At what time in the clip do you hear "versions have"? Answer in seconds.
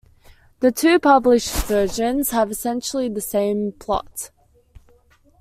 1.67-2.49